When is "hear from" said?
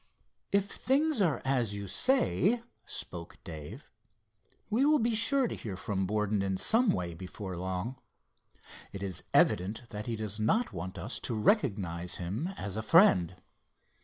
5.55-6.07